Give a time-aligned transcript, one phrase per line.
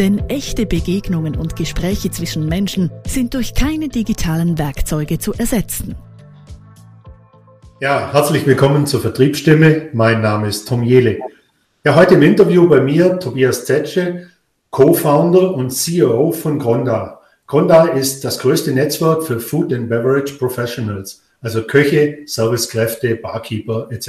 [0.00, 5.94] Denn echte Begegnungen und Gespräche zwischen Menschen sind durch keine digitalen Werkzeuge zu ersetzen.
[7.80, 9.90] Ja, herzlich willkommen zur Vertriebsstimme.
[9.92, 11.18] Mein Name ist Tom Jele.
[11.84, 14.28] Ja, heute im Interview bei mir Tobias Zetsche,
[14.70, 17.20] Co-Founder und CEO von Gronda.
[17.46, 24.08] Gronda ist das größte Netzwerk für Food and Beverage Professionals, also Köche, Servicekräfte, Barkeeper etc.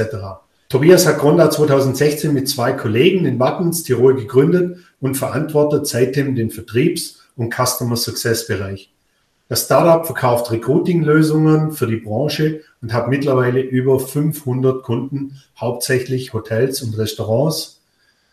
[0.71, 6.49] Tobias hat Gronda 2016 mit zwei Kollegen in Wattens, Tirol gegründet und verantwortet seitdem den
[6.49, 8.93] Vertriebs- und Customer Success Bereich.
[9.49, 16.81] Das Startup verkauft Recruiting-Lösungen für die Branche und hat mittlerweile über 500 Kunden, hauptsächlich Hotels
[16.81, 17.81] und Restaurants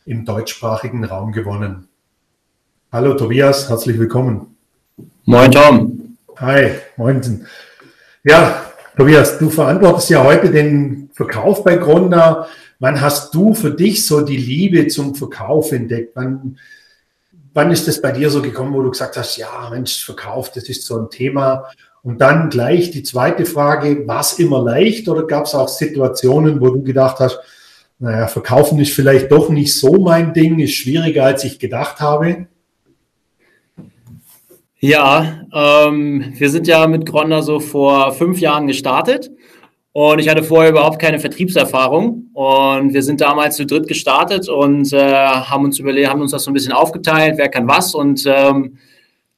[0.07, 1.89] im deutschsprachigen Raum gewonnen.
[2.93, 4.57] Hallo Tobias, herzlich willkommen.
[5.25, 6.17] Moin Tom.
[6.37, 7.49] Hi, moin.
[8.23, 8.68] Ja,
[8.99, 12.49] Tobias, du verantwortest ja heute den Verkauf bei Gronda.
[12.81, 16.17] Wann hast du für dich so die Liebe zum Verkauf entdeckt?
[16.17, 16.59] Wann,
[17.55, 20.69] wann ist das bei dir so gekommen, wo du gesagt hast, ja, Mensch, Verkauf, das
[20.69, 21.67] ist so ein Thema?
[22.03, 26.61] Und dann gleich die zweite Frage, war es immer leicht oder gab es auch Situationen,
[26.61, 27.39] wo du gedacht hast,
[28.01, 32.49] naja, verkaufen ist vielleicht doch nicht so mein Ding, ist schwieriger, als ich gedacht habe?
[34.81, 39.29] Ja, ähm, wir sind ja mit Gronda so vor fünf Jahren gestartet
[39.93, 42.31] und ich hatte vorher überhaupt keine Vertriebserfahrung.
[42.33, 46.45] Und wir sind damals zu dritt gestartet und äh, haben uns überlegt, haben uns das
[46.45, 47.93] so ein bisschen aufgeteilt, wer kann was.
[47.93, 48.79] Und ähm,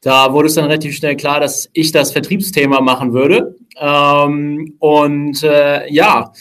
[0.03, 3.57] da wurde es dann relativ schnell klar, dass ich das Vertriebsthema machen würde.
[3.79, 6.33] Ähm, und äh, ja,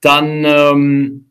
[0.00, 1.26] dann ähm,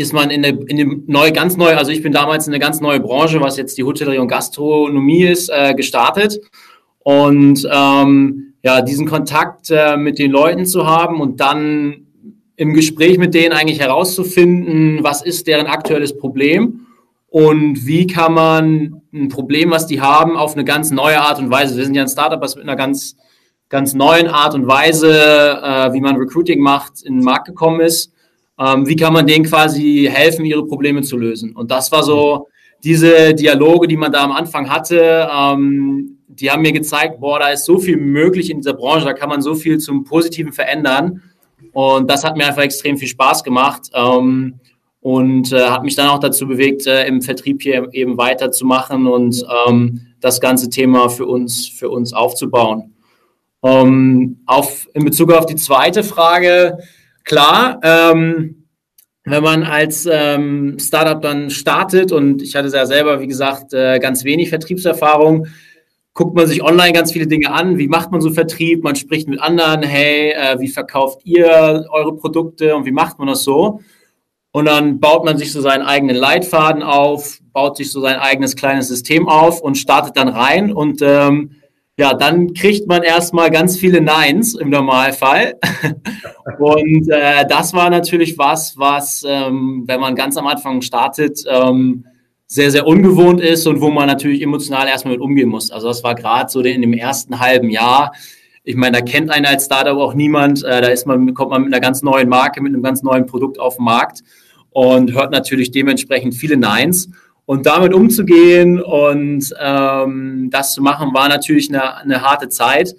[0.00, 2.60] ist man in eine, in eine neue, ganz neue, also ich bin damals in eine
[2.60, 6.40] ganz neue Branche, was jetzt die Hotellerie und Gastronomie ist, äh, gestartet.
[7.00, 12.06] Und ähm, ja, diesen Kontakt äh, mit den Leuten zu haben und dann
[12.56, 16.86] im Gespräch mit denen eigentlich herauszufinden, was ist deren aktuelles Problem
[17.28, 21.50] und wie kann man ein Problem, was die haben, auf eine ganz neue Art und
[21.50, 21.76] Weise.
[21.76, 23.16] Wir sind ja ein Startup, was mit einer ganz,
[23.68, 28.12] ganz neuen Art und Weise, äh, wie man Recruiting macht, in den Markt gekommen ist.
[28.60, 31.56] Ähm, wie kann man denen quasi helfen, ihre Probleme zu lösen?
[31.56, 32.48] Und das war so
[32.84, 35.28] diese Dialoge, die man da am Anfang hatte.
[35.34, 39.14] Ähm, die haben mir gezeigt, boah, da ist so viel möglich in dieser Branche, da
[39.14, 41.22] kann man so viel zum Positiven verändern.
[41.72, 44.60] Und das hat mir einfach extrem viel Spaß gemacht ähm,
[45.00, 49.44] und äh, hat mich dann auch dazu bewegt, äh, im Vertrieb hier eben weiterzumachen und
[49.66, 52.94] ähm, das ganze Thema für uns, für uns aufzubauen.
[53.62, 56.78] Ähm, auf, in Bezug auf die zweite Frage,
[57.30, 58.66] klar, ähm,
[59.24, 64.00] wenn man als ähm, Startup dann startet und ich hatte ja selber, wie gesagt, äh,
[64.00, 65.46] ganz wenig Vertriebserfahrung,
[66.12, 67.78] guckt man sich online ganz viele Dinge an.
[67.78, 68.82] Wie macht man so Vertrieb?
[68.82, 69.84] Man spricht mit anderen.
[69.84, 73.80] Hey, äh, wie verkauft ihr eure Produkte und wie macht man das so?
[74.50, 78.56] Und dann baut man sich so seinen eigenen Leitfaden auf, baut sich so sein eigenes
[78.56, 80.72] kleines System auf und startet dann rein.
[80.72, 81.52] Und ähm,
[82.00, 85.58] ja, dann kriegt man erstmal ganz viele Neins im Normalfall.
[86.58, 92.06] und äh, das war natürlich was, was, ähm, wenn man ganz am Anfang startet, ähm,
[92.46, 95.70] sehr, sehr ungewohnt ist und wo man natürlich emotional erstmal mit umgehen muss.
[95.70, 98.12] Also das war gerade so in dem ersten halben Jahr.
[98.64, 100.64] Ich meine, da kennt einen als Startup auch niemand.
[100.64, 103.26] Äh, da ist man, kommt man mit einer ganz neuen Marke, mit einem ganz neuen
[103.26, 104.22] Produkt auf den Markt
[104.70, 107.10] und hört natürlich dementsprechend viele Neins.
[107.50, 112.94] Und damit umzugehen und ähm, das zu machen, war natürlich eine, eine harte Zeit.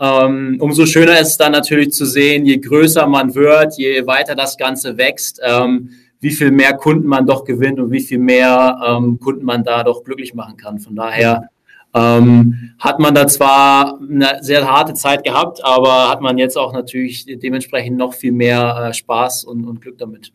[0.00, 4.34] Ähm, umso schöner ist es dann natürlich zu sehen, je größer man wird, je weiter
[4.34, 8.76] das Ganze wächst, ähm, wie viel mehr Kunden man doch gewinnt und wie viel mehr
[8.84, 10.80] ähm, Kunden man da doch glücklich machen kann.
[10.80, 11.48] Von daher
[11.94, 16.72] ähm, hat man da zwar eine sehr harte Zeit gehabt, aber hat man jetzt auch
[16.72, 20.32] natürlich dementsprechend noch viel mehr äh, Spaß und, und, Glück damit.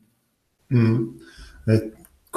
[0.70, 1.20] Mhm.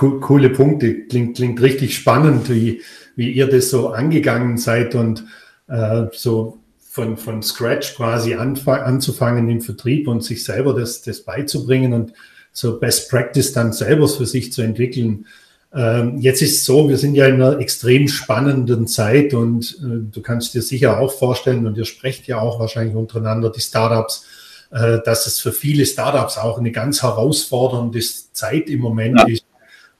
[0.00, 2.80] Coole Punkte, klingt, klingt richtig spannend, wie,
[3.16, 5.24] wie ihr das so angegangen seid und
[5.68, 6.58] äh, so
[6.88, 12.12] von, von Scratch quasi anzufangen im Vertrieb und sich selber das, das beizubringen und
[12.52, 15.26] so Best Practice dann selber für sich zu entwickeln.
[15.72, 20.10] Ähm, jetzt ist es so, wir sind ja in einer extrem spannenden Zeit und äh,
[20.10, 24.24] du kannst dir sicher auch vorstellen und ihr sprecht ja auch wahrscheinlich untereinander, die Startups,
[24.72, 28.00] äh, dass es für viele Startups auch eine ganz herausfordernde
[28.32, 29.28] Zeit im Moment ja.
[29.28, 29.44] ist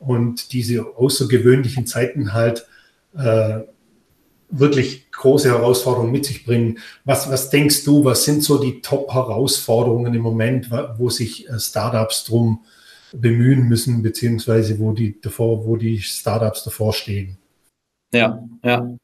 [0.01, 2.67] und diese außergewöhnlichen Zeiten halt
[3.17, 3.61] äh,
[4.49, 6.79] wirklich große Herausforderungen mit sich bringen.
[7.05, 12.25] Was, was denkst du, was sind so die Top-Herausforderungen im Moment, wo sich äh, Startups
[12.25, 12.65] drum
[13.13, 17.37] bemühen müssen, beziehungsweise wo die davor, wo die Startups davor stehen?
[18.13, 18.97] Ja, ja.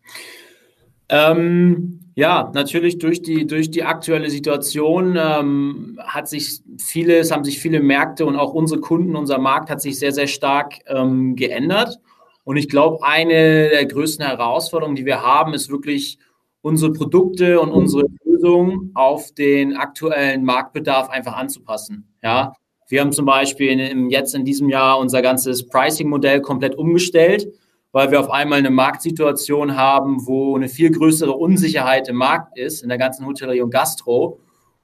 [1.09, 7.61] Ähm, ja, natürlich durch die, durch die aktuelle Situation ähm, hat sich vieles, haben sich
[7.61, 11.99] viele Märkte und auch unsere Kunden, unser Markt hat sich sehr, sehr stark ähm, geändert.
[12.43, 16.19] Und ich glaube, eine der größten Herausforderungen, die wir haben, ist wirklich
[16.63, 22.15] unsere Produkte und unsere Lösungen auf den aktuellen Marktbedarf einfach anzupassen.
[22.23, 22.55] Ja,
[22.89, 27.47] wir haben zum Beispiel in, jetzt in diesem Jahr unser ganzes Pricing-Modell komplett umgestellt,
[27.97, 32.83] weil wir auf einmal eine Marktsituation haben, wo eine viel größere Unsicherheit im Markt ist,
[32.83, 34.39] in der ganzen Hotellerie und Gastro.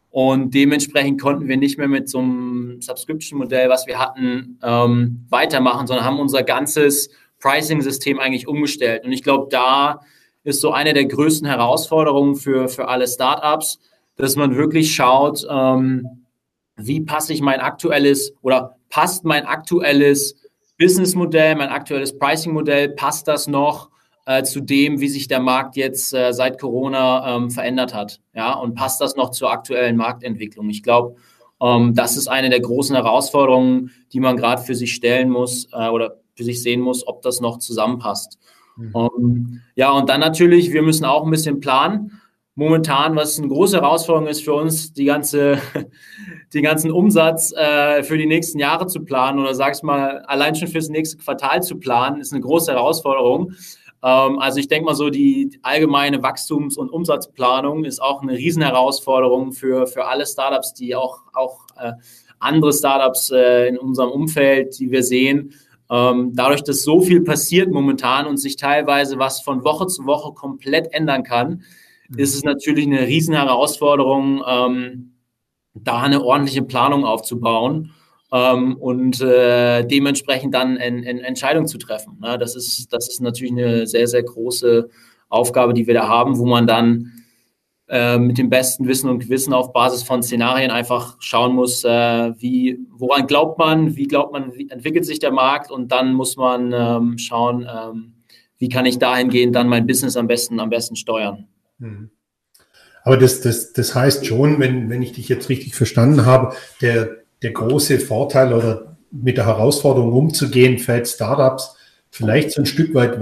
[0.08, 5.86] Und dementsprechend konnten wir nicht mehr mit so einem Subscription-Modell, was wir hatten, ähm, weitermachen,
[5.86, 9.04] sondern haben unser ganzes Pricing-System eigentlich umgestellt.
[9.04, 10.00] Und ich glaube, da
[10.42, 13.78] ist so eine der größten Herausforderungen für, für alle Startups,
[14.16, 16.24] dass man wirklich schaut, ähm,
[16.76, 20.41] wie passe ich mein aktuelles oder passt mein aktuelles
[20.82, 23.90] Businessmodell, mein aktuelles Pricing-Modell, passt das noch
[24.26, 28.20] äh, zu dem, wie sich der Markt jetzt äh, seit Corona ähm, verändert hat?
[28.34, 30.68] Ja, und passt das noch zur aktuellen Marktentwicklung?
[30.70, 31.14] Ich glaube,
[31.60, 35.88] ähm, das ist eine der großen Herausforderungen, die man gerade für sich stellen muss äh,
[35.88, 38.40] oder für sich sehen muss, ob das noch zusammenpasst.
[38.76, 38.90] Mhm.
[38.92, 42.20] Um, ähm, ja, und dann natürlich, wir müssen auch ein bisschen planen.
[42.54, 45.58] Momentan, was eine große Herausforderung ist für uns, die ganze,
[46.54, 50.54] den ganzen Umsatz äh, für die nächsten Jahre zu planen oder sag ich mal, allein
[50.54, 53.52] schon fürs nächste Quartal zu planen, ist eine große Herausforderung.
[54.02, 59.52] Ähm, also ich denke mal so, die allgemeine Wachstums- und Umsatzplanung ist auch eine Riesenherausforderung
[59.52, 61.92] für, für alle Startups, die auch, auch äh,
[62.38, 65.54] andere Startups äh, in unserem Umfeld, die wir sehen,
[65.90, 70.32] ähm, dadurch, dass so viel passiert momentan und sich teilweise was von Woche zu Woche
[70.32, 71.62] komplett ändern kann.
[72.16, 75.12] Ist es natürlich eine riesen Herausforderung, ähm,
[75.74, 77.92] da eine ordentliche Planung aufzubauen
[78.32, 82.18] ähm, und äh, dementsprechend dann eine Entscheidung zu treffen.
[82.20, 82.38] Ne?
[82.38, 84.88] Das, ist, das ist natürlich eine sehr, sehr große
[85.28, 87.12] Aufgabe, die wir da haben, wo man dann
[87.88, 92.32] äh, mit dem besten Wissen und Gewissen auf Basis von Szenarien einfach schauen muss, äh,
[92.38, 96.36] wie, woran glaubt man, wie glaubt man, wie entwickelt sich der Markt und dann muss
[96.36, 98.14] man ähm, schauen, ähm,
[98.58, 101.48] wie kann ich dahingehend dann mein Business am besten, am besten steuern.
[101.82, 102.10] Mhm.
[103.04, 107.16] Aber das, das, das heißt schon, wenn, wenn ich dich jetzt richtig verstanden habe, der,
[107.42, 111.76] der große Vorteil oder mit der Herausforderung umzugehen, fällt Startups
[112.10, 113.18] vielleicht so ein Stück weit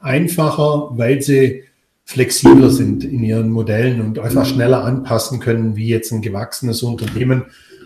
[0.00, 1.64] einfacher, weil sie
[2.04, 7.44] flexibler sind in ihren Modellen und einfach schneller anpassen können, wie jetzt ein gewachsenes Unternehmen,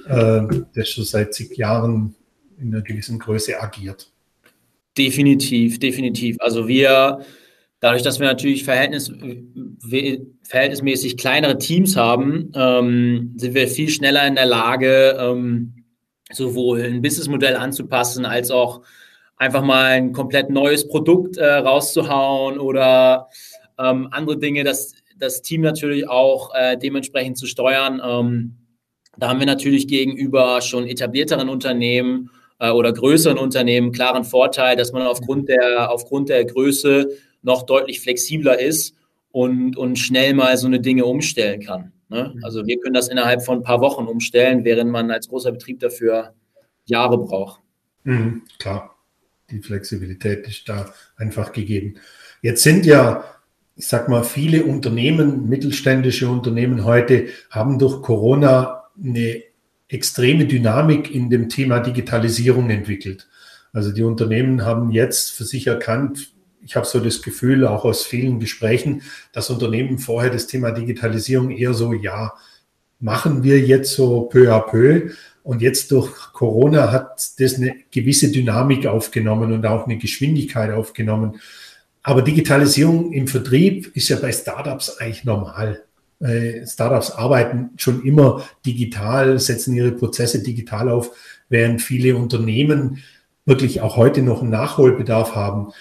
[0.09, 0.43] äh,
[0.75, 2.15] das schon seit zig Jahren
[2.61, 4.13] in einer gewissen Größe agiert.
[4.97, 6.37] Definitiv, definitiv.
[6.39, 7.25] Also wir,
[7.83, 9.13] dadurch, dass wir natürlich Verhältnis,
[10.45, 15.85] verhältnismäßig kleinere Teams haben, ähm, sind wir viel schneller in der Lage, ähm,
[16.33, 18.83] sowohl ein Businessmodell anzupassen, als auch
[19.37, 23.29] einfach mal ein komplett neues Produkt äh, rauszuhauen oder
[23.79, 28.01] ähm, andere Dinge, das, das Team natürlich auch äh, dementsprechend zu steuern.
[28.05, 28.59] Ähm,
[29.19, 32.31] da haben wir natürlich gegenüber schon etablierteren Unternehmen
[32.61, 37.09] äh, oder größeren Unternehmen klaren Vorteil, dass man aufgrund der, aufgrund der Größe
[37.43, 38.95] noch deutlich flexibler ist
[39.31, 41.93] und, und schnell mal so eine Dinge umstellen kann.
[42.09, 42.33] Ne?
[42.35, 42.45] Mhm.
[42.45, 45.81] Also wir können das innerhalb von ein paar Wochen umstellen, während man als großer Betrieb
[45.81, 46.35] dafür
[46.85, 47.61] Jahre braucht.
[48.05, 48.97] Mhm, klar,
[49.51, 51.95] die Flexibilität ist da einfach gegeben.
[52.43, 53.25] Jetzt sind ja
[53.77, 59.43] ich sag mal, viele Unternehmen, mittelständische Unternehmen heute haben durch Corona eine
[59.89, 63.29] extreme Dynamik in dem Thema Digitalisierung entwickelt.
[63.73, 66.33] Also die Unternehmen haben jetzt für sich erkannt,
[66.65, 69.03] ich habe so das Gefühl, auch aus vielen Gesprächen,
[69.33, 72.33] dass Unternehmen vorher das Thema Digitalisierung eher so, ja,
[73.01, 75.11] machen wir jetzt so peu à peu.
[75.43, 81.41] Und jetzt durch Corona hat das eine gewisse Dynamik aufgenommen und auch eine Geschwindigkeit aufgenommen.
[82.05, 85.83] Aber Digitalisierung im Vertrieb ist ja bei Startups eigentlich normal.
[86.21, 91.11] Äh, Startups arbeiten schon immer digital, setzen ihre Prozesse digital auf,
[91.49, 93.03] während viele Unternehmen
[93.45, 95.73] wirklich auch heute noch einen Nachholbedarf haben.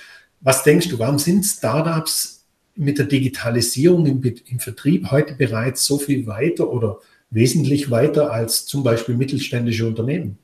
[0.42, 2.46] Was denkst du, warum sind Startups
[2.76, 8.66] mit der Digitalisierung im, im Vertrieb heute bereits so viel weiter oder wesentlich weiter als
[8.66, 10.38] zum Beispiel mittelständische Unternehmen?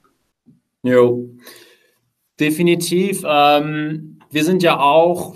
[0.84, 1.30] Jo,
[2.40, 3.24] definitiv.
[3.26, 5.36] Ähm wir sind ja auch,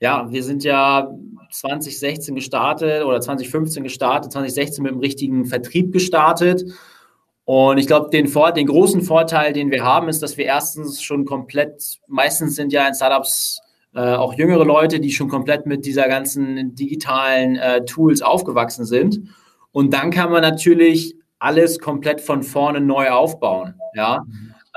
[0.00, 1.10] ja, wir sind ja
[1.50, 6.64] 2016 gestartet oder 2015 gestartet, 2016 mit dem richtigen Vertrieb gestartet.
[7.44, 11.24] Und ich glaube, den, den großen Vorteil, den wir haben, ist, dass wir erstens schon
[11.24, 13.60] komplett, meistens sind ja in Startups
[13.94, 19.20] äh, auch jüngere Leute, die schon komplett mit dieser ganzen digitalen äh, Tools aufgewachsen sind.
[19.72, 23.74] Und dann kann man natürlich alles komplett von vorne neu aufbauen.
[23.94, 24.24] Ja.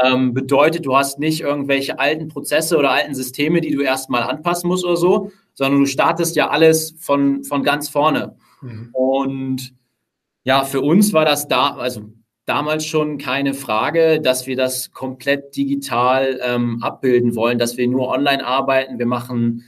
[0.03, 4.67] Ähm, bedeutet, du hast nicht irgendwelche alten Prozesse oder alten Systeme, die du erstmal anpassen
[4.67, 8.35] musst oder so, sondern du startest ja alles von, von ganz vorne.
[8.61, 8.89] Mhm.
[8.93, 9.73] Und
[10.43, 12.11] ja, für uns war das da, also
[12.45, 18.09] damals schon keine Frage, dass wir das komplett digital ähm, abbilden wollen, dass wir nur
[18.09, 18.99] online arbeiten.
[18.99, 19.63] Wir machen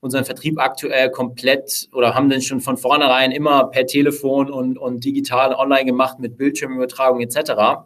[0.00, 5.04] unseren Vertrieb aktuell komplett oder haben den schon von vornherein immer per Telefon und, und
[5.04, 7.82] digital online gemacht mit Bildschirmübertragung etc.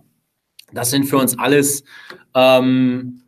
[0.72, 1.82] Das sind für uns alles
[2.34, 3.22] ähm,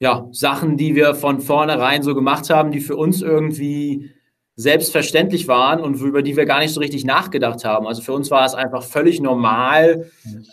[0.00, 4.10] ja, Sachen, die wir von vornherein so gemacht haben, die für uns irgendwie
[4.58, 7.86] selbstverständlich waren und über die wir gar nicht so richtig nachgedacht haben.
[7.86, 10.10] Also für uns war es einfach völlig normal,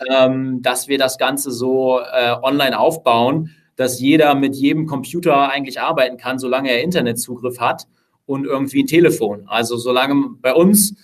[0.08, 5.80] ähm, dass wir das Ganze so äh, online aufbauen, dass jeder mit jedem Computer eigentlich
[5.80, 7.88] arbeiten kann, solange er Internetzugriff hat
[8.26, 9.42] und irgendwie ein Telefon.
[9.48, 10.94] Also solange bei uns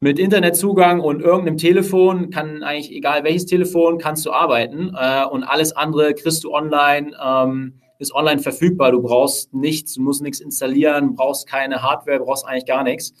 [0.00, 5.44] mit Internetzugang und irgendeinem Telefon kann eigentlich egal welches Telefon kannst du arbeiten äh, und
[5.44, 7.12] alles andere kriegst du online.
[7.24, 8.92] Ähm, ist online verfügbar.
[8.92, 13.14] Du brauchst nichts, du musst nichts installieren, brauchst keine Hardware, brauchst eigentlich gar nichts.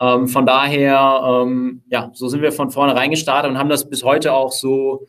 [0.00, 4.04] Ähm, von daher, ähm, ja, so sind wir von vornherein gestartet und haben das bis
[4.04, 5.08] heute auch so,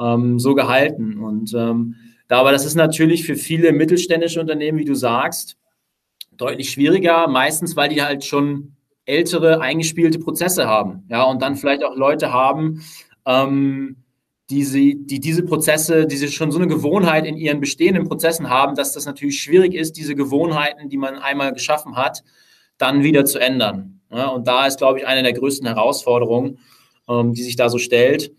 [0.00, 1.18] ähm, so gehalten.
[1.18, 1.96] Und ähm,
[2.28, 5.58] da, aber das ist natürlich für viele mittelständische Unternehmen, wie du sagst,
[6.32, 11.04] deutlich schwieriger, meistens weil die halt schon ältere, eingespielte Prozesse haben.
[11.10, 12.80] Ja, und dann vielleicht auch Leute haben,
[13.26, 14.03] ähm,
[14.50, 18.50] die, sie, die diese Prozesse, die sie schon so eine Gewohnheit in ihren bestehenden Prozessen
[18.50, 22.22] haben, dass das natürlich schwierig ist, diese Gewohnheiten, die man einmal geschaffen hat,
[22.76, 24.00] dann wieder zu ändern.
[24.10, 26.58] Ja, und da ist, glaube ich, eine der größten Herausforderungen,
[27.08, 28.32] ähm, die sich da so stellt.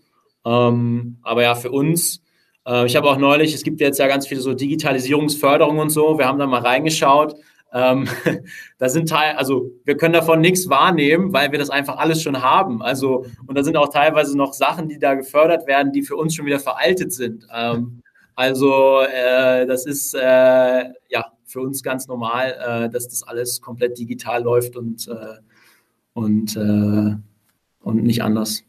[0.44, 2.22] Ähm, aber ja, für uns,
[2.66, 6.18] äh, ich habe auch neulich, es gibt jetzt ja ganz viele so Digitalisierungsförderungen und so,
[6.18, 7.34] wir haben da mal reingeschaut.
[7.72, 8.08] Ähm,
[8.78, 12.42] da sind Teil, also wir können davon nichts wahrnehmen, weil wir das einfach alles schon
[12.42, 12.82] haben.
[12.82, 16.34] Also, und da sind auch teilweise noch Sachen, die da gefördert werden, die für uns
[16.34, 17.46] schon wieder veraltet sind.
[17.54, 18.02] Ähm,
[18.34, 23.98] also, äh, das ist äh, ja für uns ganz normal, äh, dass das alles komplett
[23.98, 25.40] digital läuft und, äh,
[26.12, 27.16] und, äh,
[27.80, 28.62] und nicht anders.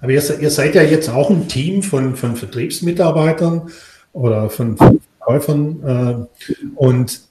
[0.00, 3.70] Aber ihr, ihr, seid ja jetzt auch ein Team von, von Vertriebsmitarbeitern
[4.12, 7.22] oder von Verkäufern äh, und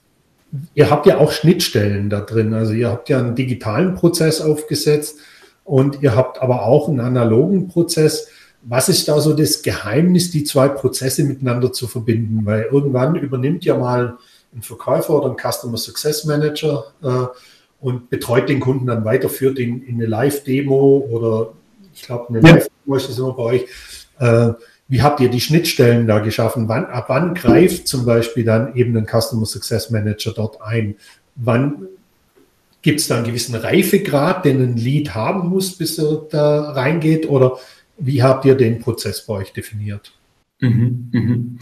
[0.74, 2.54] ihr habt ja auch Schnittstellen da drin.
[2.54, 5.18] Also ihr habt ja einen digitalen Prozess aufgesetzt
[5.64, 8.28] und ihr habt aber auch einen analogen Prozess.
[8.62, 12.46] Was ist da so das Geheimnis, die zwei Prozesse miteinander zu verbinden?
[12.46, 14.16] Weil irgendwann übernimmt ja mal
[14.54, 17.26] ein Verkäufer oder ein Customer Success Manager äh,
[17.80, 21.52] und betreut den Kunden dann weiter, führt ihn in eine Live-Demo oder
[21.92, 22.54] ich glaube, eine ja.
[22.54, 23.66] Live-Demo ist das immer bei euch.
[24.18, 24.52] Äh,
[24.88, 26.68] wie habt ihr die Schnittstellen da geschaffen?
[26.68, 30.96] Wann, ab wann greift zum Beispiel dann eben ein Customer Success Manager dort ein?
[31.36, 31.88] Wann
[32.82, 37.28] gibt es da einen gewissen Reifegrad, den ein Lead haben muss, bis er da reingeht?
[37.28, 37.58] Oder
[37.96, 40.12] wie habt ihr den Prozess bei euch definiert?
[40.60, 41.58] Mhm, mhm.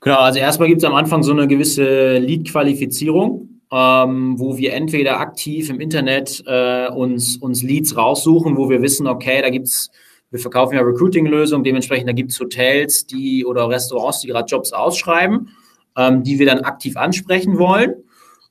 [0.00, 5.18] Genau, also erstmal gibt es am Anfang so eine gewisse Lead-Qualifizierung, ähm, wo wir entweder
[5.18, 9.90] aktiv im Internet äh, uns, uns Leads raussuchen, wo wir wissen, okay, da gibt es
[10.30, 14.72] wir verkaufen ja Recruiting-Lösungen, dementsprechend da gibt es Hotels, die oder Restaurants, die gerade Jobs
[14.72, 15.50] ausschreiben,
[15.96, 17.94] ähm, die wir dann aktiv ansprechen wollen.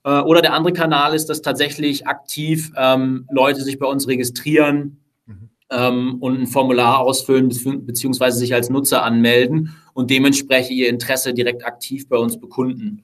[0.04, 5.02] Äh, oder der andere Kanal ist, dass tatsächlich aktiv ähm, Leute sich bei uns registrieren
[5.26, 5.50] mhm.
[5.70, 7.50] ähm, und ein Formular ausfüllen
[7.86, 13.04] beziehungsweise sich als Nutzer anmelden und dementsprechend ihr Interesse direkt aktiv bei uns bekunden.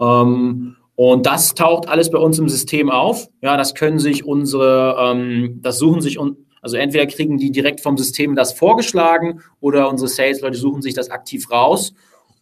[0.00, 3.28] Ähm, und das taucht alles bei uns im System auf.
[3.42, 7.82] Ja, das können sich unsere, ähm, das suchen sich un also entweder kriegen die direkt
[7.82, 11.92] vom System das vorgeschlagen oder unsere Sales-Leute suchen sich das aktiv raus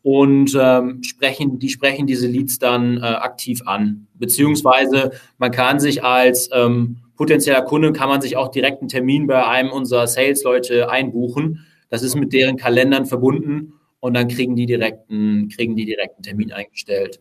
[0.02, 4.06] und ähm, sprechen, die sprechen diese Leads dann äh, aktiv an.
[4.14, 9.26] Beziehungsweise man kann sich als ähm, potenzieller Kunde, kann man sich auch direkt einen Termin
[9.26, 11.66] bei einem unserer Sales-Leute einbuchen.
[11.88, 16.52] Das ist mit deren Kalendern verbunden und dann kriegen die direkten, kriegen die direkten Termin
[16.52, 17.18] eingestellt.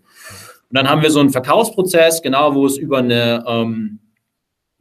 [0.70, 4.01] Und dann haben wir so einen Verkaufsprozess, genau, wo es über eine ähm,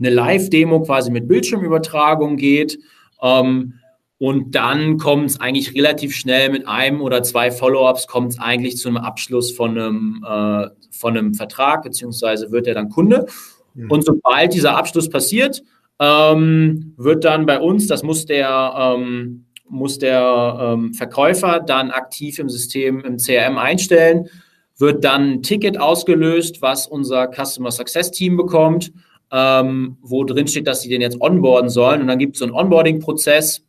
[0.01, 2.79] eine Live-Demo quasi mit Bildschirmübertragung geht.
[3.23, 3.75] Ähm,
[4.19, 8.77] und dann kommt es eigentlich relativ schnell mit einem oder zwei Follow-ups, kommt es eigentlich
[8.77, 13.27] zu einem Abschluss von einem, äh, von einem Vertrag, beziehungsweise wird er dann Kunde.
[13.75, 13.91] Mhm.
[13.91, 15.63] Und sobald dieser Abschluss passiert,
[15.99, 22.39] ähm, wird dann bei uns, das muss der, ähm, muss der ähm, Verkäufer dann aktiv
[22.39, 24.29] im System, im CRM einstellen,
[24.77, 28.93] wird dann ein Ticket ausgelöst, was unser Customer Success Team bekommt
[29.33, 32.01] ähm, wo drin steht, dass sie den jetzt onboarden sollen.
[32.01, 33.65] Und dann gibt es so einen Onboarding-Prozess,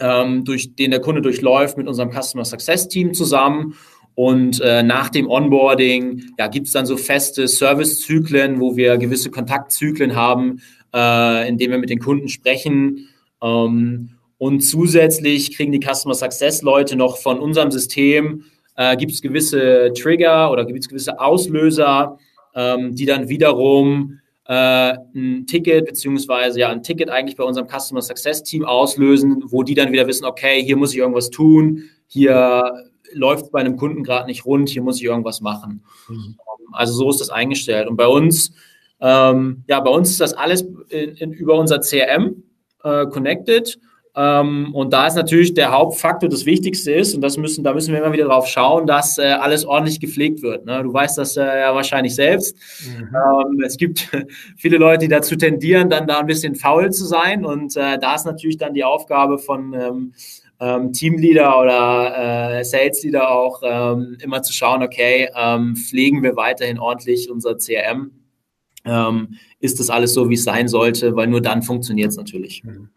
[0.00, 3.74] ähm, durch den der Kunde durchläuft mit unserem Customer Success Team zusammen.
[4.14, 9.30] Und äh, nach dem Onboarding ja, gibt es dann so feste Servicezyklen, wo wir gewisse
[9.30, 10.60] Kontaktzyklen haben,
[10.94, 13.08] äh, in denen wir mit den Kunden sprechen.
[13.42, 18.44] Ähm, und zusätzlich kriegen die Customer Success Leute noch von unserem System,
[18.76, 22.18] äh, gibt es gewisse Trigger oder gibt es gewisse Auslöser,
[22.54, 28.02] ähm, die dann wiederum äh, ein Ticket beziehungsweise ja ein Ticket eigentlich bei unserem Customer
[28.02, 32.84] Success Team auslösen, wo die dann wieder wissen, okay, hier muss ich irgendwas tun, hier
[33.12, 35.84] läuft bei einem Kunden gerade nicht rund, hier muss ich irgendwas machen.
[36.08, 36.36] Mhm.
[36.72, 37.88] Also so ist das eingestellt.
[37.88, 38.52] Und bei uns,
[39.00, 42.42] ähm, ja, bei uns ist das alles in, in, über unser CRM
[42.82, 43.78] äh, connected.
[44.16, 47.92] Ähm, und da ist natürlich der Hauptfaktor das Wichtigste ist, und das müssen, da müssen
[47.92, 50.64] wir immer wieder drauf schauen, dass äh, alles ordentlich gepflegt wird.
[50.66, 50.82] Ne?
[50.84, 52.56] Du weißt das äh, ja wahrscheinlich selbst.
[52.86, 53.08] Mhm.
[53.14, 54.08] Ähm, es gibt
[54.56, 57.44] viele Leute, die dazu tendieren, dann da ein bisschen faul zu sein.
[57.44, 60.12] Und äh, da ist natürlich dann die Aufgabe von ähm,
[60.60, 66.36] ähm Teamleader oder äh, Sales Leader auch ähm, immer zu schauen, okay, ähm, pflegen wir
[66.36, 68.12] weiterhin ordentlich unser CRM?
[69.60, 71.16] ist das alles so, wie es sein sollte?
[71.16, 72.62] Weil nur dann funktioniert es natürlich.
[72.64, 72.90] Mhm.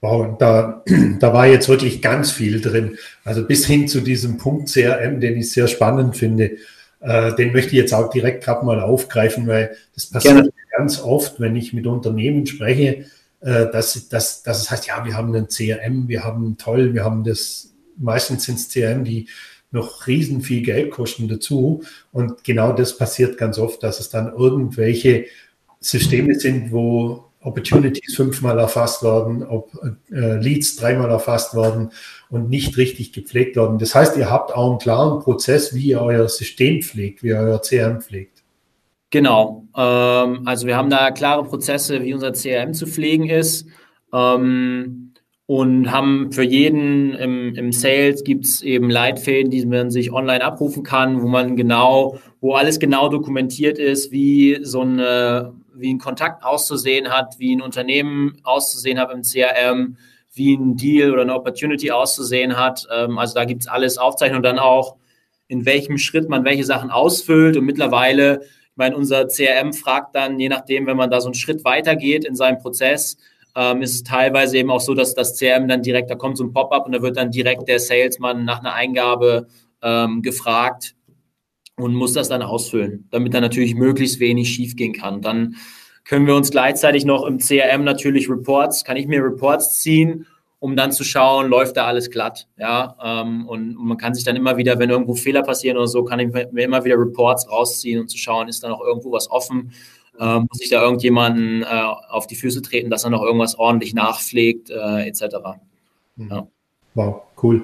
[0.00, 0.82] Wow, da,
[1.20, 2.98] da war jetzt wirklich ganz viel drin.
[3.24, 6.56] Also bis hin zu diesem Punkt CRM, den ich sehr spannend finde.
[7.00, 10.52] Äh, den möchte ich jetzt auch direkt gerade mal aufgreifen, weil das passiert Gerne.
[10.76, 13.06] ganz oft, wenn ich mit Unternehmen spreche,
[13.40, 17.04] äh, dass, dass, dass es heißt, ja, wir haben ein CRM, wir haben toll, wir
[17.04, 19.28] haben das, meistens sind es CRM, die
[19.70, 21.82] noch riesen viel Geld kosten dazu.
[22.12, 25.26] Und genau das passiert ganz oft, dass es dann irgendwelche
[25.80, 29.70] Systeme sind, wo Opportunities fünfmal erfasst werden, ob
[30.10, 31.92] äh, Leads dreimal erfasst werden
[32.28, 33.78] und nicht richtig gepflegt werden.
[33.78, 37.38] Das heißt, ihr habt auch einen klaren Prozess, wie ihr euer System pflegt, wie ihr
[37.38, 38.42] euer CRM pflegt.
[39.10, 39.64] Genau.
[39.76, 43.66] Ähm, also wir haben da klare Prozesse, wie unser CRM zu pflegen ist.
[44.12, 45.12] Ähm,
[45.48, 50.44] und haben für jeden im, im Sales gibt es eben Leitfäden, die man sich online
[50.44, 55.98] abrufen kann, wo man genau, wo alles genau dokumentiert ist, wie so eine wie ein
[55.98, 59.96] Kontakt auszusehen hat, wie ein Unternehmen auszusehen hat im CRM,
[60.32, 62.86] wie ein Deal oder eine Opportunity auszusehen hat.
[62.94, 64.96] Ähm, also da gibt es alles Aufzeichnung und dann auch,
[65.48, 67.56] in welchem Schritt man welche Sachen ausfüllt.
[67.56, 71.34] Und mittlerweile, ich meine, unser CRM fragt dann, je nachdem, wenn man da so einen
[71.34, 73.16] Schritt weitergeht in seinem Prozess,
[73.54, 76.44] ähm, ist es teilweise eben auch so, dass das CRM dann direkt, da kommt so
[76.44, 79.46] ein Pop-up und da wird dann direkt der Salesman nach einer Eingabe
[79.82, 80.95] ähm, gefragt,
[81.76, 85.22] und muss das dann ausfüllen, damit dann natürlich möglichst wenig schiefgehen kann.
[85.22, 85.56] Dann
[86.04, 90.26] können wir uns gleichzeitig noch im CRM natürlich Reports, kann ich mir Reports ziehen,
[90.58, 94.36] um dann zu schauen, läuft da alles glatt, ja, ähm, und, man kann sich dann
[94.36, 98.00] immer wieder, wenn irgendwo Fehler passieren oder so, kann ich mir immer wieder Reports rausziehen
[98.00, 99.72] und zu schauen, ist da noch irgendwo was offen,
[100.18, 101.66] ähm, muss ich da irgendjemanden äh,
[102.08, 105.36] auf die Füße treten, dass er noch irgendwas ordentlich nachpflegt, äh, etc.
[106.16, 106.30] Mhm.
[106.30, 106.46] Ja.
[106.94, 107.62] Wow, cool.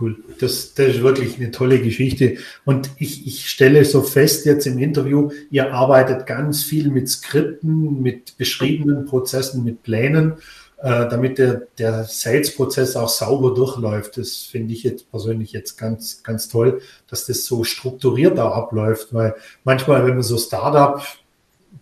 [0.00, 0.16] Cool.
[0.38, 2.38] Das, das ist wirklich eine tolle Geschichte.
[2.64, 8.00] Und ich, ich stelle so fest jetzt im Interview, ihr arbeitet ganz viel mit Skripten,
[8.00, 10.34] mit beschriebenen Prozessen, mit Plänen,
[10.78, 14.16] äh, damit der, der Sales-Prozess auch sauber durchläuft.
[14.16, 19.12] Das finde ich jetzt persönlich jetzt ganz, ganz toll, dass das so strukturiert da abläuft,
[19.12, 19.34] weil
[19.64, 21.02] manchmal, wenn man so Startup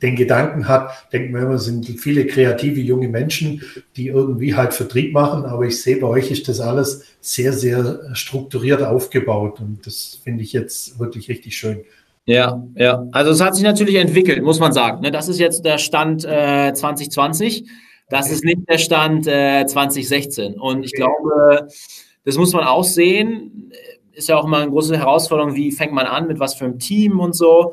[0.02, 3.62] den Gedanken hat, denkt man immer, es sind viele kreative junge Menschen,
[3.96, 8.14] die irgendwie halt Vertrieb machen, aber ich sehe, bei euch ist das alles sehr, sehr
[8.14, 11.84] strukturiert aufgebaut und das finde ich jetzt wirklich richtig schön.
[12.26, 13.06] Ja, ja.
[13.12, 15.00] Also es hat sich natürlich entwickelt, muss man sagen.
[15.00, 15.10] Ne?
[15.10, 17.64] Das ist jetzt der Stand äh, 2020.
[18.10, 20.60] Das ist nicht der Stand äh, 2016.
[20.60, 21.68] Und ich glaube,
[22.24, 23.72] das muss man auch sehen.
[24.12, 26.78] Ist ja auch immer eine große Herausforderung, wie fängt man an, mit was für einem
[26.78, 27.72] Team und so.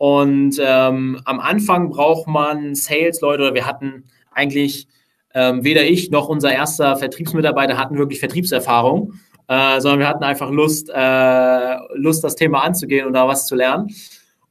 [0.00, 4.88] Und ähm, am Anfang braucht man Sales-Leute, oder wir hatten eigentlich
[5.34, 9.12] ähm, weder ich noch unser erster Vertriebsmitarbeiter hatten wirklich Vertriebserfahrung,
[9.46, 13.54] äh, sondern wir hatten einfach Lust, äh, Lust, das Thema anzugehen und da was zu
[13.54, 13.88] lernen.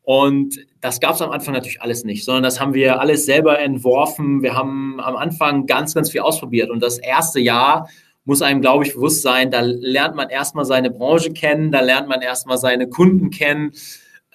[0.04, 3.58] Und das gab es am Anfang natürlich alles nicht, sondern das haben wir alles selber
[3.58, 4.44] entworfen.
[4.44, 6.70] Wir haben am Anfang ganz, ganz viel ausprobiert.
[6.70, 7.90] Und das erste Jahr
[8.24, 12.08] muss einem, glaube ich, bewusst sein, da lernt man erstmal seine Branche kennen, da lernt
[12.08, 13.72] man erstmal seine Kunden kennen.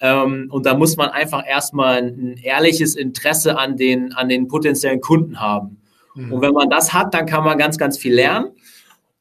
[0.01, 5.01] Ähm, und da muss man einfach erstmal ein ehrliches Interesse an den, an den potenziellen
[5.01, 5.81] Kunden haben.
[6.15, 6.33] Mhm.
[6.33, 8.51] Und wenn man das hat, dann kann man ganz, ganz viel lernen.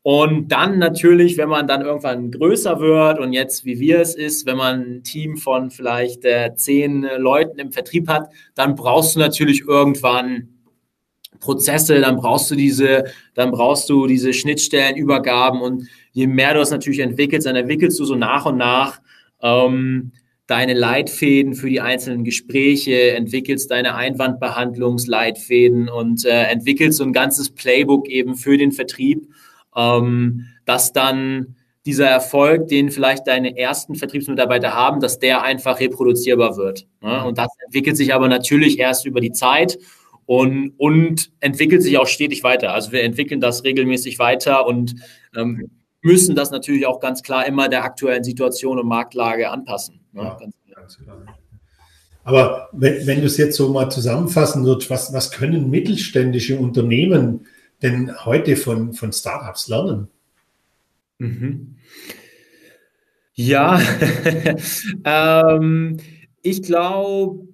[0.02, 4.44] Und dann natürlich, wenn man dann irgendwann größer wird und jetzt, wie wir es ist,
[4.44, 9.20] wenn man ein Team von vielleicht äh, zehn Leuten im Vertrieb hat, dann brauchst du
[9.20, 10.48] natürlich irgendwann
[11.40, 16.70] Prozesse, dann brauchst du diese, dann brauchst du diese Schnittstellenübergaben und je mehr du es
[16.70, 19.00] natürlich entwickelst, dann entwickelst du so nach und nach
[19.40, 20.12] ähm,
[20.46, 27.50] deine Leitfäden für die einzelnen Gespräche, entwickelst deine Einwandbehandlungsleitfäden und äh, entwickelst so ein ganzes
[27.50, 29.26] Playbook eben für den Vertrieb,
[29.74, 36.56] ähm, das dann dieser Erfolg, den vielleicht deine ersten Vertriebsmitarbeiter haben, dass der einfach reproduzierbar
[36.56, 36.86] wird.
[37.02, 37.24] Ne?
[37.24, 39.78] Und das entwickelt sich aber natürlich erst über die Zeit
[40.26, 42.72] und, und entwickelt sich auch stetig weiter.
[42.72, 44.94] Also wir entwickeln das regelmäßig weiter und
[45.36, 50.03] ähm, müssen das natürlich auch ganz klar immer der aktuellen Situation und Marktlage anpassen.
[50.14, 50.38] Ja,
[50.74, 51.24] ganz klar.
[52.24, 57.46] Aber wenn, wenn du es jetzt so mal zusammenfassen würdest, was, was können mittelständische Unternehmen
[57.82, 60.08] denn heute von, von Startups lernen?
[61.18, 61.76] Mhm.
[63.34, 63.80] Ja,
[65.04, 65.98] ähm,
[66.42, 67.46] ich glaube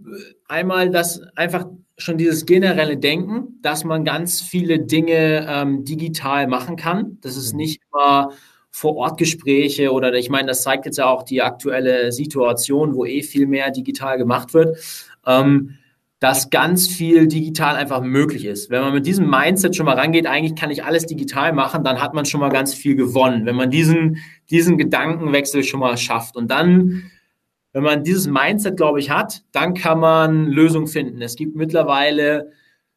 [0.46, 6.76] einmal, dass einfach schon dieses generelle Denken, dass man ganz viele Dinge ähm, digital machen
[6.76, 7.18] kann.
[7.22, 7.58] Das ist mhm.
[7.58, 8.30] nicht immer
[8.70, 13.46] vor-Ort-Gespräche oder ich meine, das zeigt jetzt ja auch die aktuelle Situation, wo eh viel
[13.46, 14.78] mehr digital gemacht wird,
[15.26, 15.76] ähm,
[16.20, 18.68] dass ganz viel digital einfach möglich ist.
[18.68, 22.00] Wenn man mit diesem Mindset schon mal rangeht, eigentlich kann ich alles digital machen, dann
[22.00, 24.18] hat man schon mal ganz viel gewonnen, wenn man diesen,
[24.50, 26.36] diesen Gedankenwechsel schon mal schafft.
[26.36, 27.10] Und dann,
[27.72, 31.22] wenn man dieses Mindset, glaube ich, hat, dann kann man Lösungen finden.
[31.22, 32.52] Es gibt mittlerweile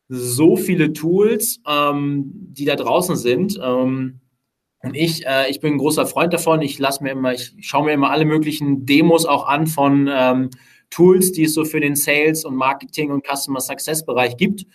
[0.09, 3.57] so viele Tools, ähm, die da draußen sind.
[3.63, 4.19] Ähm,
[4.83, 6.61] und ich, äh, ich bin ein großer Freund davon.
[6.61, 10.49] Ich lasse mir immer, ich schaue mir immer alle möglichen Demos auch an von ähm,
[10.89, 14.65] Tools, die es so für den Sales und Marketing und Customer Success Bereich gibt.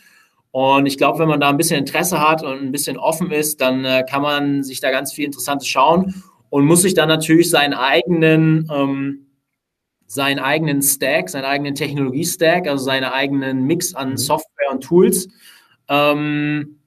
[0.50, 3.60] Und ich glaube, wenn man da ein bisschen Interesse hat und ein bisschen offen ist,
[3.60, 7.50] dann äh, kann man sich da ganz viel Interessantes schauen und muss sich dann natürlich
[7.50, 9.26] seinen eigenen, ähm,
[10.06, 14.16] seinen eigenen Stack, seinen eigenen Technologie-Stack, also seinen eigenen Mix an mhm.
[14.16, 15.28] Software und Tools
[15.90, 16.77] ähm,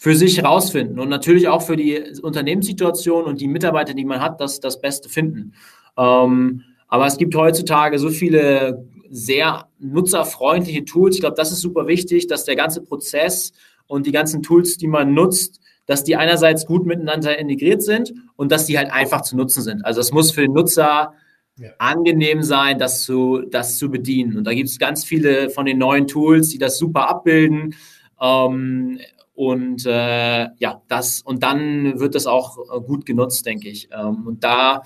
[0.00, 4.40] für sich herausfinden und natürlich auch für die Unternehmenssituation und die Mitarbeiter, die man hat,
[4.40, 5.54] das, das Beste finden.
[5.98, 11.16] Ähm, aber es gibt heutzutage so viele sehr nutzerfreundliche Tools.
[11.16, 13.52] Ich glaube, das ist super wichtig, dass der ganze Prozess
[13.88, 18.52] und die ganzen Tools, die man nutzt, dass die einerseits gut miteinander integriert sind und
[18.52, 19.84] dass die halt einfach zu nutzen sind.
[19.84, 21.12] Also es muss für den Nutzer
[21.58, 21.70] ja.
[21.78, 24.36] angenehm sein, das zu, das zu bedienen.
[24.36, 27.74] Und da gibt es ganz viele von den neuen Tools, die das super abbilden.
[28.20, 29.00] Ähm,
[29.38, 33.88] und äh, ja, das, und dann wird das auch äh, gut genutzt, denke ich.
[33.92, 34.82] Ähm, und da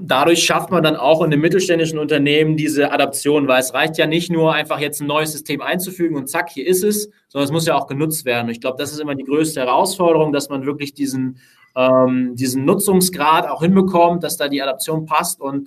[0.00, 4.06] dadurch schafft man dann auch in einem mittelständischen Unternehmen diese Adaption, weil es reicht ja
[4.06, 7.50] nicht nur einfach jetzt ein neues System einzufügen und zack, hier ist es, sondern es
[7.50, 8.50] muss ja auch genutzt werden.
[8.50, 11.40] Ich glaube, das ist immer die größte Herausforderung, dass man wirklich diesen,
[11.74, 15.66] ähm, diesen Nutzungsgrad auch hinbekommt, dass da die Adaption passt und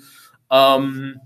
[0.50, 1.20] ähm,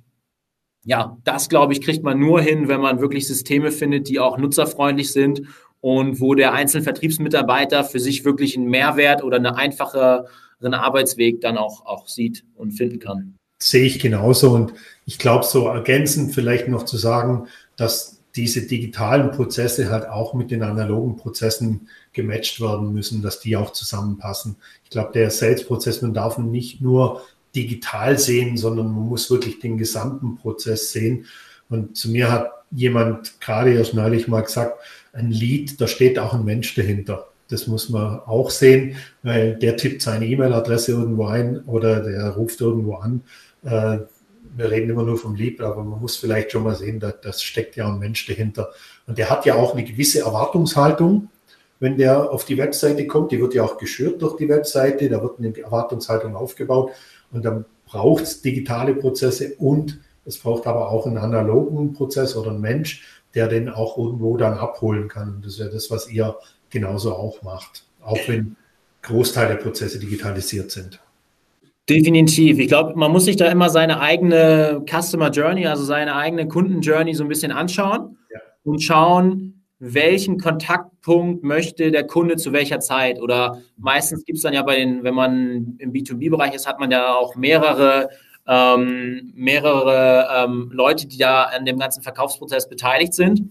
[0.86, 4.40] ja, das glaube ich, kriegt man nur hin, wenn man wirklich Systeme findet, die auch
[4.40, 5.44] nutzerfreundlich sind
[5.86, 10.26] und wo der einzelne Vertriebsmitarbeiter für sich wirklich einen Mehrwert oder eine einfache
[10.60, 13.36] Arbeitsweg dann auch, auch sieht und finden kann.
[13.62, 14.74] Sehe ich genauso und
[15.06, 20.50] ich glaube, so ergänzend vielleicht noch zu sagen, dass diese digitalen Prozesse halt auch mit
[20.50, 24.56] den analogen Prozessen gematcht werden müssen, dass die auch zusammenpassen.
[24.86, 27.22] Ich glaube, der Sales-Prozess, man darf ihn nicht nur
[27.56, 31.26] digital sehen, sondern man muss wirklich den gesamten Prozess sehen.
[31.70, 34.80] Und zu mir hat jemand gerade erst neulich mal gesagt,
[35.16, 37.30] ein Lied, da steht auch ein Mensch dahinter.
[37.48, 42.60] Das muss man auch sehen, weil der tippt seine E-Mail-Adresse irgendwo ein oder der ruft
[42.62, 43.22] irgendwo an.
[43.64, 44.00] Äh,
[44.58, 47.44] wir reden immer nur vom Lied, aber man muss vielleicht schon mal sehen, dass das
[47.44, 48.72] steckt ja ein Mensch dahinter.
[49.06, 51.30] Und der hat ja auch eine gewisse Erwartungshaltung,
[51.80, 53.32] wenn der auf die Webseite kommt.
[53.32, 56.92] Die wird ja auch geschürt durch die Webseite, da wird eine Erwartungshaltung aufgebaut
[57.32, 62.50] und dann braucht es digitale Prozesse und es braucht aber auch einen analogen Prozess oder
[62.52, 63.04] einen Mensch,
[63.36, 65.42] der den auch irgendwo dann abholen kann.
[65.44, 66.36] Das ist ja das, was ihr
[66.70, 68.56] genauso auch macht, auch wenn
[69.02, 71.00] Großteil der Prozesse digitalisiert sind.
[71.88, 72.58] Definitiv.
[72.58, 76.82] Ich glaube, man muss sich da immer seine eigene Customer Journey, also seine eigene Kunden
[76.82, 78.40] Journey so ein bisschen anschauen ja.
[78.64, 83.22] und schauen, welchen Kontaktpunkt möchte der Kunde zu welcher Zeit.
[83.22, 86.90] Oder meistens gibt es dann ja bei den, wenn man im B2B-Bereich ist, hat man
[86.90, 88.10] ja auch mehrere
[88.48, 93.50] ähm, mehrere ähm, Leute, die da an dem ganzen Verkaufsprozess beteiligt sind.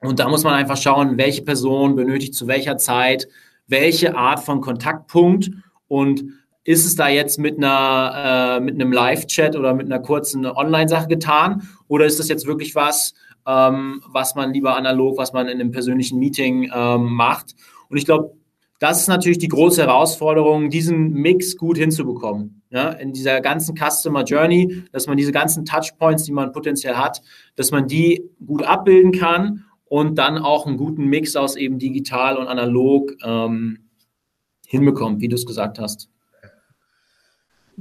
[0.00, 3.28] Und da muss man einfach schauen, welche Person benötigt zu welcher Zeit
[3.68, 5.50] welche Art von Kontaktpunkt
[5.88, 6.24] und
[6.64, 11.06] ist es da jetzt mit einer äh, mit einem Live-Chat oder mit einer kurzen Online-Sache
[11.06, 13.14] getan oder ist das jetzt wirklich was,
[13.46, 17.54] ähm, was man lieber analog, was man in einem persönlichen Meeting ähm, macht?
[17.88, 18.37] Und ich glaube,
[18.78, 22.62] das ist natürlich die große Herausforderung, diesen Mix gut hinzubekommen.
[22.70, 27.22] Ja, in dieser ganzen Customer Journey, dass man diese ganzen Touchpoints, die man potenziell hat,
[27.56, 32.36] dass man die gut abbilden kann und dann auch einen guten Mix aus eben digital
[32.36, 33.88] und analog ähm,
[34.66, 36.10] hinbekommt, wie du es gesagt hast.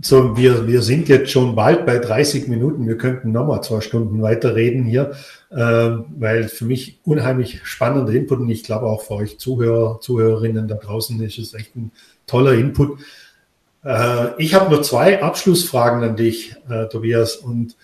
[0.02, 2.88] So, wir, wir sind jetzt schon bald bei 30 Minuten.
[2.88, 5.14] Wir könnten nochmal zwei Stunden weiterreden hier,
[5.50, 10.68] äh, weil für mich unheimlich spannender Input und ich glaube auch für euch Zuhörer, Zuhörerinnen
[10.68, 11.92] da draußen ist es echt ein
[12.28, 13.00] toller Input.
[13.84, 17.38] Äh, ich habe nur zwei Abschlussfragen an dich, äh, Tobias.
[17.38, 17.76] Und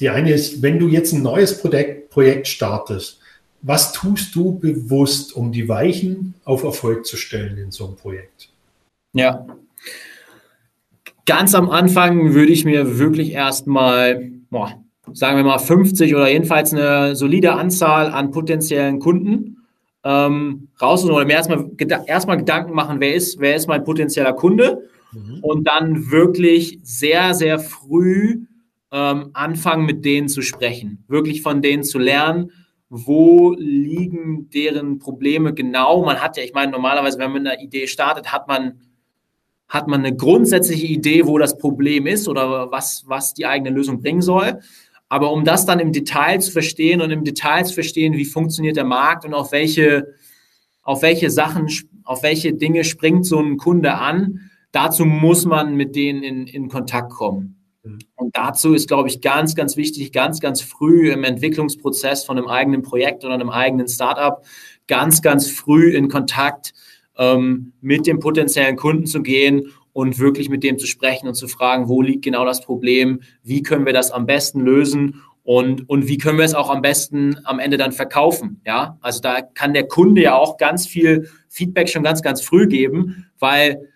[0.00, 3.20] die eine ist, wenn du jetzt ein neues Projekt, Projekt startest,
[3.60, 8.48] was tust du bewusst, um die Weichen auf Erfolg zu stellen in so einem Projekt?
[9.12, 9.46] Ja.
[11.26, 14.30] Ganz am Anfang würde ich mir wirklich erstmal,
[15.12, 19.58] sagen wir mal 50 oder jedenfalls eine solide Anzahl an potenziellen Kunden
[20.04, 21.70] ähm, raussuchen oder mir erstmal,
[22.06, 25.38] erstmal Gedanken machen, wer ist, wer ist mein potenzieller Kunde mhm.
[25.42, 28.46] und dann wirklich sehr, sehr früh
[28.90, 32.50] ähm, anfangen, mit denen zu sprechen, wirklich von denen zu lernen,
[32.88, 36.04] wo liegen deren Probleme genau.
[36.04, 38.80] Man hat ja, ich meine, normalerweise, wenn man eine Idee startet, hat man,
[39.72, 44.02] hat man eine grundsätzliche Idee, wo das Problem ist oder was, was die eigene Lösung
[44.02, 44.60] bringen soll.
[45.08, 48.76] Aber um das dann im Detail zu verstehen und im Detail zu verstehen, wie funktioniert
[48.76, 50.08] der Markt und auf welche,
[50.82, 51.68] auf welche Sachen,
[52.04, 56.68] auf welche Dinge springt so ein Kunde an, dazu muss man mit denen in, in
[56.68, 57.56] Kontakt kommen.
[57.82, 57.98] Mhm.
[58.14, 62.48] Und dazu ist, glaube ich, ganz, ganz wichtig, ganz, ganz früh im Entwicklungsprozess von einem
[62.48, 64.44] eigenen Projekt oder einem eigenen Startup,
[64.86, 66.74] ganz, ganz früh in Kontakt
[67.22, 71.46] ähm, mit dem potenziellen Kunden zu gehen und wirklich mit dem zu sprechen und zu
[71.46, 76.08] fragen, wo liegt genau das Problem, wie können wir das am besten lösen und, und
[76.08, 78.60] wie können wir es auch am besten am Ende dann verkaufen.
[78.66, 82.66] Ja, also da kann der Kunde ja auch ganz viel Feedback schon ganz, ganz früh
[82.66, 83.88] geben, weil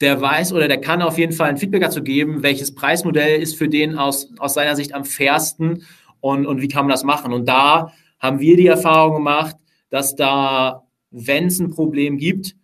[0.00, 3.56] der weiß oder der kann auf jeden Fall ein Feedback dazu geben, welches Preismodell ist
[3.56, 5.84] für den aus, aus seiner Sicht am fairsten
[6.20, 7.32] und, und wie kann man das machen.
[7.32, 9.56] Und da haben wir die Erfahrung gemacht,
[9.90, 12.54] dass da, wenn es ein Problem gibt,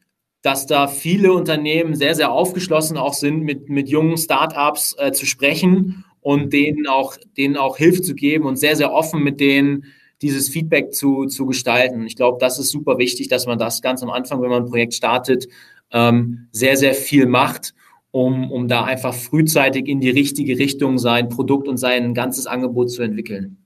[0.42, 5.26] dass da viele Unternehmen sehr, sehr aufgeschlossen auch sind, mit, mit jungen Startups äh, zu
[5.26, 9.87] sprechen und denen auch, denen auch Hilfe zu geben und sehr, sehr offen mit denen
[10.22, 12.06] dieses Feedback zu, zu gestalten.
[12.06, 14.68] Ich glaube, das ist super wichtig, dass man das ganz am Anfang, wenn man ein
[14.68, 15.46] Projekt startet,
[15.90, 17.74] ähm, sehr, sehr viel macht,
[18.11, 22.90] um, um da einfach frühzeitig in die richtige Richtung sein Produkt und sein ganzes Angebot
[22.90, 23.59] zu entwickeln.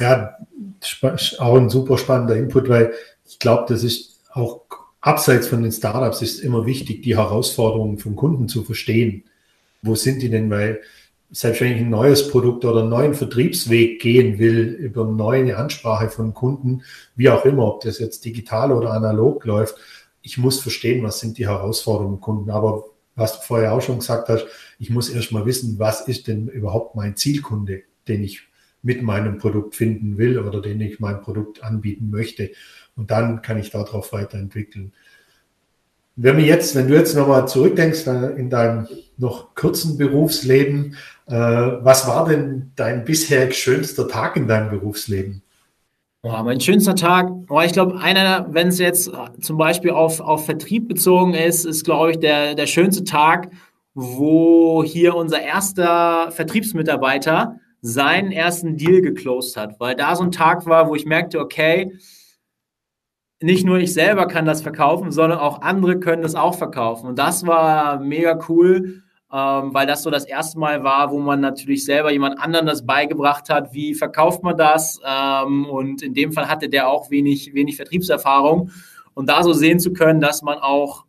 [0.00, 0.36] Ja,
[1.38, 2.92] auch ein super spannender Input, weil
[3.30, 4.62] ich glaube, das ist auch
[5.00, 9.24] abseits von den Startups ist immer wichtig, die Herausforderungen vom Kunden zu verstehen.
[9.82, 10.50] Wo sind die denn?
[10.50, 10.80] Weil
[11.30, 15.56] selbst wenn ich ein neues Produkt oder einen neuen Vertriebsweg gehen will, über eine neue
[15.56, 16.82] Ansprache von Kunden,
[17.14, 19.76] wie auch immer, ob das jetzt digital oder analog läuft,
[20.22, 22.50] ich muss verstehen, was sind die Herausforderungen Kunden.
[22.50, 24.46] Aber was du vorher auch schon gesagt hast,
[24.78, 28.49] ich muss erst mal wissen, was ist denn überhaupt mein Zielkunde, den ich
[28.82, 32.50] mit meinem Produkt finden will oder den ich mein Produkt anbieten möchte.
[32.96, 34.92] Und dann kann ich darauf weiterentwickeln.
[36.16, 41.34] Wenn wir jetzt, wenn du jetzt nochmal zurückdenkst äh, in deinem noch kurzen Berufsleben, äh,
[41.34, 45.42] was war denn dein bisher schönster Tag in deinem Berufsleben?
[46.22, 50.44] Oh, mein schönster Tag, oh, ich glaube, einer, wenn es jetzt zum Beispiel auf, auf
[50.44, 53.50] Vertrieb bezogen ist, ist, glaube ich, der, der schönste Tag,
[53.94, 60.66] wo hier unser erster Vertriebsmitarbeiter seinen ersten Deal geclosed hat, weil da so ein Tag
[60.66, 61.92] war, wo ich merkte, okay,
[63.42, 67.06] nicht nur ich selber kann das verkaufen, sondern auch andere können das auch verkaufen.
[67.08, 71.40] Und das war mega cool, ähm, weil das so das erste Mal war, wo man
[71.40, 75.00] natürlich selber jemand anderen das beigebracht hat, wie verkauft man das.
[75.06, 78.70] Ähm, und in dem Fall hatte der auch wenig, wenig Vertriebserfahrung.
[79.14, 81.06] Und da so sehen zu können, dass man auch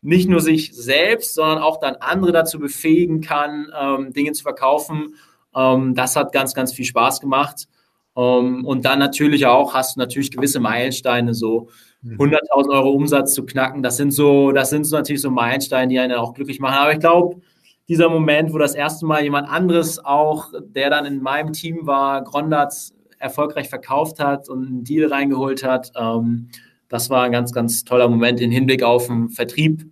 [0.00, 5.14] nicht nur sich selbst, sondern auch dann andere dazu befähigen kann, ähm, Dinge zu verkaufen.
[5.54, 7.68] Ähm, das hat ganz, ganz viel Spaß gemacht.
[8.14, 11.68] Um, ähm, und dann natürlich auch hast du natürlich gewisse Meilensteine, so
[12.04, 12.70] 100.000 mhm.
[12.70, 13.82] Euro Umsatz zu knacken.
[13.82, 16.74] Das sind so, das sind so natürlich so Meilensteine, die einen auch glücklich machen.
[16.74, 17.40] Aber ich glaube,
[17.88, 22.22] dieser Moment, wo das erste Mal jemand anderes auch, der dann in meinem Team war,
[22.22, 26.48] Grondats erfolgreich verkauft hat und einen Deal reingeholt hat, ähm,
[26.88, 29.90] das war ein ganz, ganz toller Moment im Hinblick auf den Vertrieb,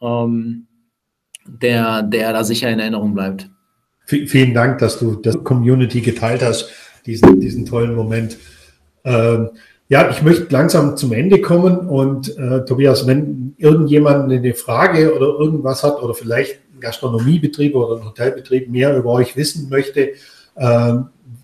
[0.00, 0.66] ähm,
[1.46, 3.50] der, der da sicher in Erinnerung bleibt.
[4.08, 6.70] Vielen Dank, dass du das Community geteilt hast
[7.04, 8.38] diesen, diesen tollen Moment.
[9.04, 9.50] Ähm,
[9.90, 15.26] ja, ich möchte langsam zum Ende kommen und äh, Tobias, wenn irgendjemand eine Frage oder
[15.26, 20.12] irgendwas hat oder vielleicht ein Gastronomiebetrieb oder ein Hotelbetrieb mehr über euch wissen möchte,
[20.56, 20.94] äh,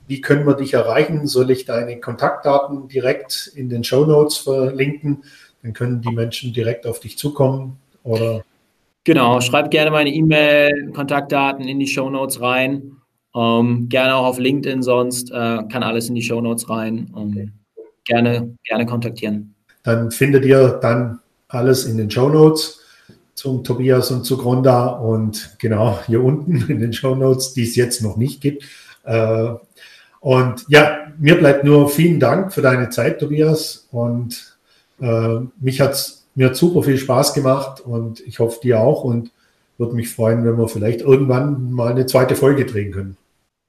[0.06, 1.26] wie können wir dich erreichen?
[1.26, 5.24] Soll ich deine Kontaktdaten direkt in den Show Notes verlinken?
[5.62, 8.42] Dann können die Menschen direkt auf dich zukommen oder?
[9.04, 12.92] Genau, schreib gerne meine E-Mail, Kontaktdaten in die Show Notes rein.
[13.36, 17.12] Ähm, gerne auch auf LinkedIn sonst, äh, kann alles in die Show Notes rein.
[17.16, 17.52] Ähm,
[18.04, 19.54] gerne, gerne kontaktieren.
[19.82, 22.80] Dann findet ihr dann alles in den Show Notes
[23.34, 27.76] zum Tobias und zu Gronda und genau hier unten in den Show Notes, die es
[27.76, 28.64] jetzt noch nicht gibt.
[29.04, 29.54] Äh,
[30.20, 33.86] und ja, mir bleibt nur vielen Dank für deine Zeit, Tobias.
[33.90, 34.56] Und
[35.00, 39.04] äh, mich hat es Mir hat super viel Spaß gemacht und ich hoffe dir auch
[39.04, 39.30] und
[39.78, 43.16] würde mich freuen, wenn wir vielleicht irgendwann mal eine zweite Folge drehen können.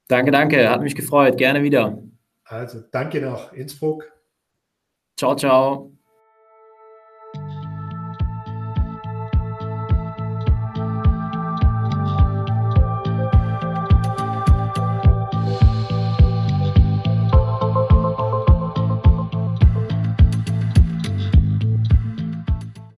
[0.07, 0.69] Danke, danke.
[0.69, 1.37] Hat mich gefreut.
[1.37, 1.97] Gerne wieder.
[2.43, 4.11] Also danke nach Innsbruck.
[5.17, 5.94] Ciao, ciao.